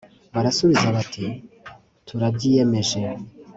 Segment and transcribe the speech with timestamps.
[0.33, 1.25] barasubiza bati
[2.07, 3.01] turabyiyemeje